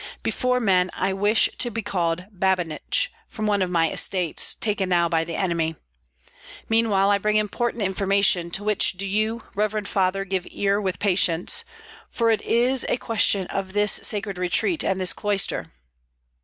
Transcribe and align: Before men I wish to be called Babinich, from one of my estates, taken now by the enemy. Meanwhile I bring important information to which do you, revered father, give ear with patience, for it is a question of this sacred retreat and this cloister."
Before 0.23 0.59
men 0.59 0.89
I 0.95 1.13
wish 1.13 1.47
to 1.59 1.69
be 1.69 1.83
called 1.83 2.25
Babinich, 2.31 3.11
from 3.27 3.45
one 3.45 3.61
of 3.61 3.69
my 3.69 3.91
estates, 3.91 4.55
taken 4.55 4.89
now 4.89 5.07
by 5.07 5.23
the 5.23 5.35
enemy. 5.35 5.75
Meanwhile 6.67 7.11
I 7.11 7.19
bring 7.19 7.35
important 7.35 7.83
information 7.83 8.49
to 8.49 8.63
which 8.63 8.93
do 8.93 9.05
you, 9.05 9.41
revered 9.53 9.87
father, 9.87 10.25
give 10.25 10.47
ear 10.49 10.81
with 10.81 10.97
patience, 10.97 11.63
for 12.09 12.31
it 12.31 12.41
is 12.41 12.83
a 12.89 12.97
question 12.97 13.45
of 13.49 13.73
this 13.73 13.91
sacred 14.01 14.39
retreat 14.39 14.83
and 14.83 14.99
this 14.99 15.13
cloister." 15.13 15.67